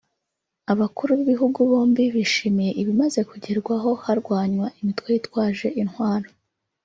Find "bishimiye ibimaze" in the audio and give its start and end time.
2.15-3.19